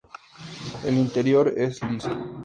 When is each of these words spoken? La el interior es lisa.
La 0.81 0.89
el 0.89 0.97
interior 0.97 1.53
es 1.55 1.79
lisa. 1.83 2.17